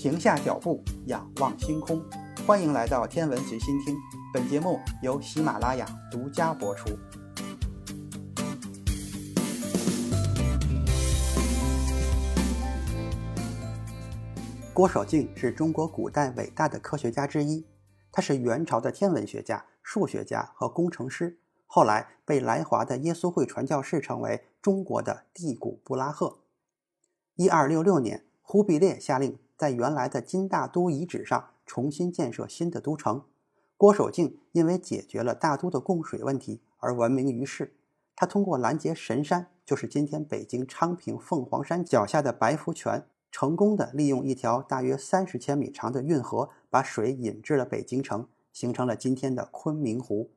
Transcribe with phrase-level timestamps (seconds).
[0.00, 2.02] 停下脚步，仰望星空。
[2.46, 3.94] 欢迎来到天文随心听，
[4.32, 6.88] 本节目由喜马拉雅独家播出。
[14.72, 17.66] 郭守敬是中国古代伟大的科学家之一，
[18.10, 26.38] 他是元朝的天文学家、数学家和工程师，后来被来华的耶稣会传教士称为中国的第古布拉赫。
[27.34, 33.26] 一二六六年，忽必烈下令在原来的金大都遗址上重新建设新的都城。
[33.76, 37.74] 郭守敬因为解决了大都的供水问题而闻名于世。
[38.16, 50.30] 他通过拦截神山，就是今天北京昌平凤凰山脚下的白福泉，成功的利用一条大约三十千米长的运河，把水引至了北京城，形成了今天的昆明湖。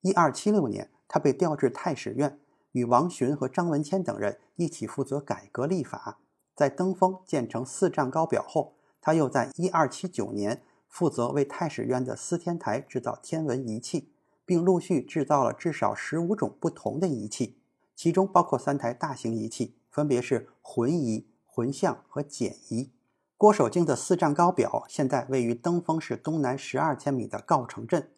[0.00, 2.40] 一二七六年，他被调至太史院，
[2.72, 6.20] 与王洵和张文谦等人一起负责改革历法。
[6.56, 14.10] 在登封建成四丈高表后，他又在一二七九年负责为太史院的司天台制造天文仪器，
[14.46, 17.58] 并陆续制造了至少十五种不同的仪器，
[17.94, 22.90] 其中包括三台大型仪器，分别是浑仪、浑象和简仪。
[23.36, 28.10] 郭守敬的四丈高表现在位于登封市东南十二千米的郜城镇，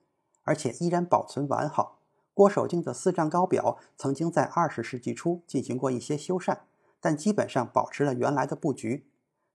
[0.44, 1.98] 而且依然保存完好。
[2.33, 6.59] 郭守敬的四丈高表曾经在二十世纪初进行过一些修缮。
[7.00, 9.06] 但基本上保持了原来的布局。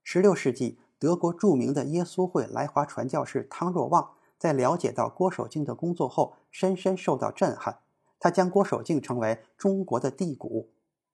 [0.02, 7.80] 十六世纪，德国著名的耶稣会来华传教士汤若望在了解到郭守敬的工作后，深深受到震撼。
[8.18, 10.70] 他将郭守敬称为中国的地谷。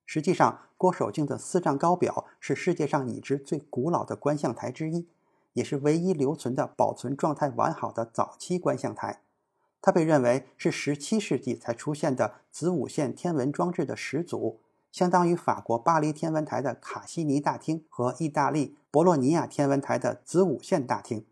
[0.06, 5.08] 实际上，郭守敬的四丈高表是世界上已知最古老的观象台之一，
[5.52, 9.22] 也是唯一留存的保存状态完好的早期观象台。
[9.80, 14.60] 它被认为是十七世纪才出现的子午线天文装置的始祖。
[14.90, 21.24] 相当于法国巴黎天文台的卡西尼大厅和意大利博洛尼亚天文台的子午线大厅。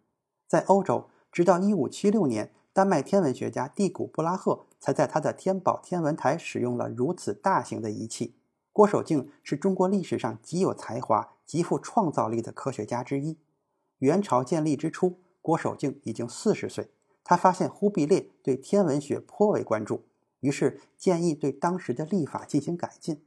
[0.47, 8.37] 在欧洲，直到1576年，丹麦天文学家蒂古布拉赫才在他的天宝天文台使用了如此大型的仪器。
[8.73, 13.37] 郭守敬是中国历史上极有才华、极富创造力的科学家之一。
[13.99, 16.93] 元朝建立之初，郭守敬已经四十岁。
[17.25, 20.05] 他发现忽必烈对天文学颇为关注，
[20.41, 23.21] 于是建议对当时的历法进行改进。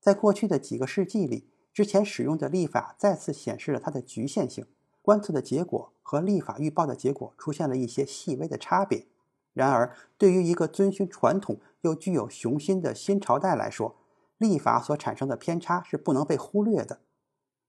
[0.00, 4.66] 在过去的几个世纪里，之前使用的历法再次显示了它的局限性，
[5.02, 9.06] 观测的结果和历法预报的结果出现了一些细微的差别。
[9.52, 13.96] 然而，对于一个遵循传统又具有雄心的新朝代来说，
[14.36, 17.00] 历法所产生的偏差是不能被忽略的。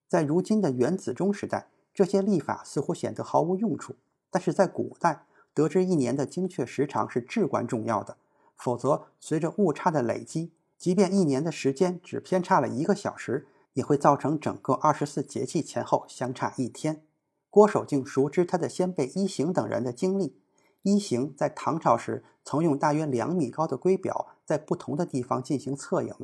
[0.08, 3.96] 在如今的原子钟时代，这些历法似乎显得毫无用处，
[4.30, 8.18] 但是在古代，得知一年的精确时长是至关重要的，
[8.56, 10.52] 否则随着误差的累积。
[10.80, 17.04] 即便一年的时间只偏差了一个小时，也会造成整个二十四节气前后相差一天。
[17.50, 20.40] 郭守敬熟知他的先辈一行等人的经历。
[20.84, 26.16] 一行在唐朝时曾用大约两米高的龟表在不同的地方进行测影，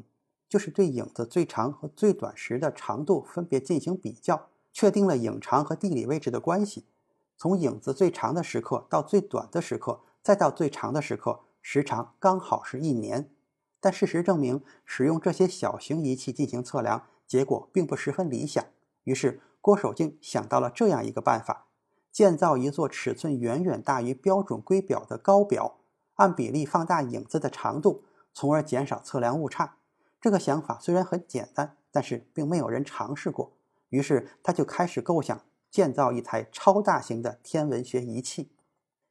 [0.48, 6.86] 就是对影子最长和最短时的长度分别进行比较，确定了影长和地理位置的关系。
[7.36, 13.30] 从影子最长的时刻到最短的时刻，再到最长的时刻，时长刚好是一年。
[13.86, 18.66] 但事实证明，使用这些小型仪器进行测量，结果并不十分理想。
[19.04, 21.68] 于是，郭守敬想到了这样一个办法：
[22.12, 25.78] 建造一座尺寸远远大于标准规表的高表，
[26.16, 29.78] 按比例放大影子的长度，从而减少测量误差。
[30.20, 33.54] 这个想法虽然很简单，但是并没有人尝试过。
[33.90, 38.50] 于是，他就开始构想建造一台超大型的天文学仪器。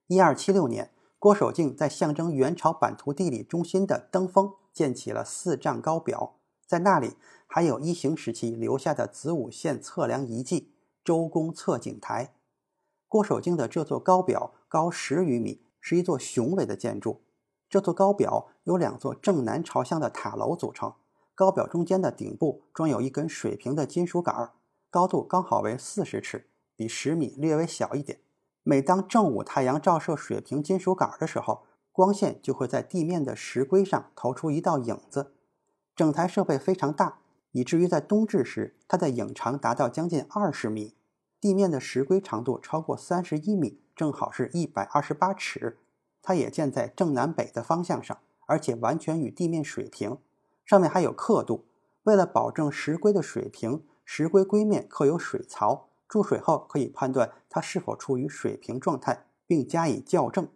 [0.09, 4.55] 一二七六年，郭守敬在象征元朝版图地理中心的登封。
[4.75, 6.35] 建起了四丈高表，
[6.67, 10.73] 在那里还有一行时期留下的子午线测量遗迹——
[11.05, 12.35] 周公测景台。
[13.07, 17.23] 郭守敬的这座高表高十余米，是一座雄伟的建筑。
[17.69, 20.93] 这座高表由两座正南朝向的塔楼组成。
[21.37, 24.53] 高表中间的顶部装有一根水平的金属杆，
[24.91, 28.21] 高度刚好为四十尺，比十米略微小一点。
[28.63, 35.33] 每当正午太阳照射水平金属杆的时候，光线就会在地面的石龟上投出一道影子。
[35.95, 37.19] 整台设备非常大，
[37.53, 40.97] 以至于在冬至时，它的影长达到将近二十米。
[41.41, 45.79] 地面的石龟长度超过三十一米，正好是一百二十八尺。
[46.21, 50.19] 它也建在正南北的方向上，而且完全与地面水平。
[50.65, 51.65] 上面还有刻度。
[52.03, 60.49] 为了保证石龟的水平，石龟龟面刻有水槽，注水后可以判断它是否处于水平状态，并加以校正。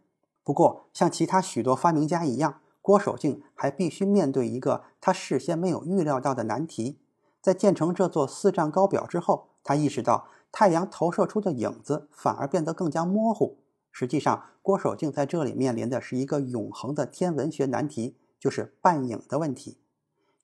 [0.49, 6.99] 不过，像其他许多发明家一样，郭守敬还必须面对一个他事先没有预料到的难题。
[7.43, 13.59] 在建成这座四丈高表之后，他意识到太阳投射出的影子反而变得更加模糊。
[13.93, 19.77] 实际上，郭守敬在这里面临的是一个永恒的天文学难题，就是半影的问题。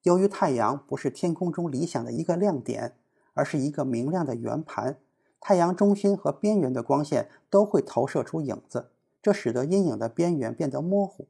[0.02, 2.98] 由于太阳不是天空中理想的一个亮点，
[3.32, 4.98] 而是一个明亮的圆盘，
[5.40, 8.90] 太阳中心和边缘的光线都会投射出影子，
[9.24, 11.28] 这使得阴影的边缘变得模糊。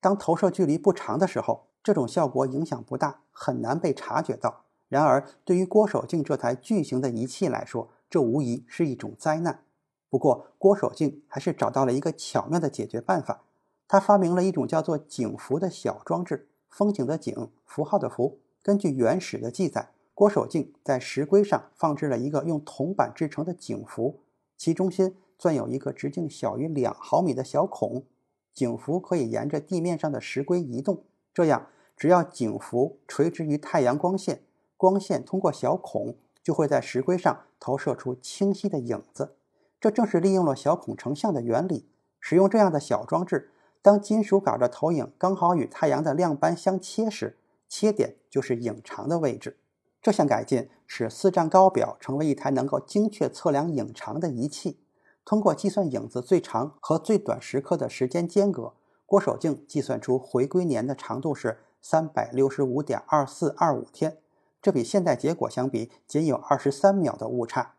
[0.00, 4.66] 当投射距离不长的时候，这种效果影响不大，很难被察觉到。
[4.88, 9.64] 然而，对于郭守敬这台巨型的仪器来说，这无疑是一种灾难。
[10.08, 13.42] 不过，郭守敬还是找到了一个巧妙的解决办法，
[13.88, 16.46] 他发明了一种叫做景符的小装置。
[16.70, 18.38] 风景的景，符号的符。
[18.62, 24.20] 根据原始的记载，郭守敬在石龟上放置了一个用铜板制成的景符，
[24.56, 28.04] 其中心钻有一个直径小于两毫米的小孔，
[28.52, 31.04] 景符可以沿着地面上的石龟移动。
[31.32, 34.42] 这样，只要景符垂直于太阳光线，
[34.76, 39.36] 光线通过小孔就会在石龟上投射出清晰的影子。
[39.80, 41.88] 这正是利用了小孔成像的原理。
[42.26, 43.50] 使用这样的小装置。
[43.82, 47.36] 当金属杆的投影刚好与太阳的亮斑相切时，
[47.68, 49.58] 切点就是影长的位置。
[50.00, 54.78] 这项改进使四丈高表成为一台能够精确测量影长的仪器。
[55.24, 58.74] 通过计算影子最长和最短时刻的时间间隔，
[59.06, 64.18] 郭守敬计算出回归年的长度是三百六十五点二四二五天，
[64.60, 67.74] 这比现代结果相比仅有二十三秒的误差。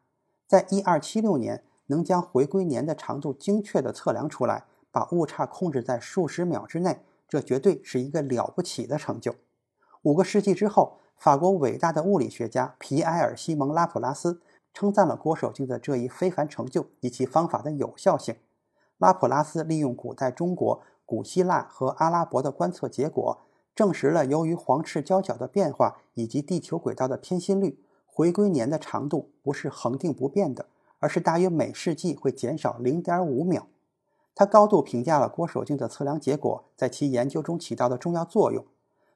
[0.47, 4.65] 在一二七六年，能将回归年的长度精确地测量出来。
[4.91, 9.35] 把误差控制在数十秒之内，这绝对是一个了不起的成就。
[10.03, 14.39] 五个世纪之后，法国伟大的物理学家皮埃尔·西蒙·拉普拉斯
[14.75, 18.35] 称赞了郭守敬的这一非凡成就以及方法的有效性。
[18.97, 23.39] 拉普拉斯利用古代中国、古希腊和阿拉伯的观测结果，
[23.73, 30.65] 证实了由于黄赤交角的变化以及地球轨道的偏心率，回归年的长度不是恒定不变的，
[30.99, 33.67] 而是大约每世纪会减少零点五秒。
[34.33, 38.65] 他高度评价了郭守敬的测量结果在其研究中起到的重要作用。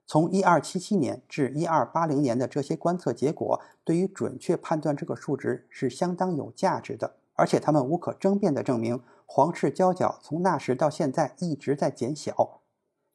[0.09, 7.17] 从1277年至1280年的这些观测结果，对于准确判断这个数值是相当有价值的。
[7.35, 12.61] 而且他们无可争辩地证明，黄赤交角从那时到现在一直在减小，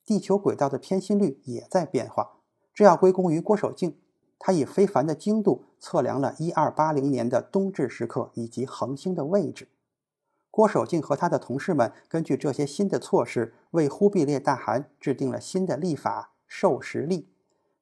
[0.06, 2.34] 地球轨道的偏心率也在变化。
[2.72, 3.98] 这要归功于郭守敬，
[4.38, 9.66] 他以非凡的精度测量了1280年的冬至时刻以及恒星的位置。
[10.52, 17.28] 郭守敬和他的同事们根据这些新的措施，为忽必烈大汗制定了新的历法——授时历。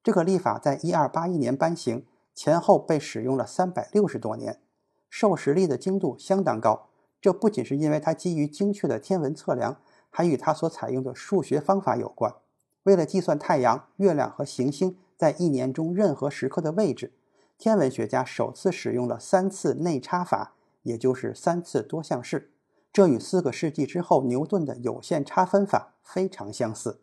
[0.02, 4.60] 这个历法在1281年颁行，前后被使用了三百六十多年。
[5.08, 6.88] 授时历的精度相当高，
[7.20, 9.80] 这不仅是因为它基于精确的天文测量，
[10.10, 12.34] 还与它所采用的数学方法有关。
[12.84, 17.12] 为了计算太阳、月亮和行星在一年中任何时刻的位置，
[17.56, 22.50] 天文学家首次使用了三次内插法，也就是三次多项式。
[22.92, 27.02] 这与四个世纪之后牛顿的有限差分法非常相似。